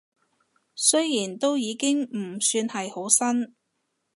[0.73, 3.53] 雖然都已經唔算係好新